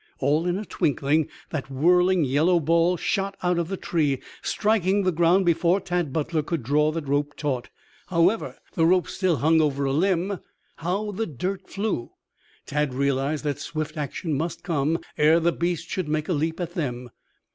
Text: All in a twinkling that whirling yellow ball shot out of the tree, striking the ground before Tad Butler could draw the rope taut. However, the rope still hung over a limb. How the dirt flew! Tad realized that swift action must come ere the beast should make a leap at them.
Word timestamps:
All 0.17 0.47
in 0.47 0.57
a 0.57 0.65
twinkling 0.65 1.27
that 1.51 1.69
whirling 1.69 2.23
yellow 2.23 2.59
ball 2.59 2.97
shot 2.97 3.37
out 3.43 3.59
of 3.59 3.67
the 3.67 3.77
tree, 3.77 4.19
striking 4.41 5.03
the 5.03 5.11
ground 5.11 5.45
before 5.45 5.79
Tad 5.79 6.11
Butler 6.11 6.41
could 6.41 6.63
draw 6.63 6.91
the 6.91 7.03
rope 7.03 7.35
taut. 7.37 7.69
However, 8.07 8.57
the 8.73 8.87
rope 8.87 9.07
still 9.07 9.35
hung 9.37 9.61
over 9.61 9.85
a 9.85 9.93
limb. 9.93 10.39
How 10.77 11.11
the 11.11 11.27
dirt 11.27 11.69
flew! 11.69 12.13
Tad 12.65 12.95
realized 12.95 13.43
that 13.43 13.59
swift 13.59 13.95
action 13.95 14.33
must 14.35 14.63
come 14.63 14.97
ere 15.19 15.39
the 15.39 15.51
beast 15.51 15.87
should 15.87 16.07
make 16.07 16.27
a 16.27 16.33
leap 16.33 16.59
at 16.59 16.73
them. 16.73 17.11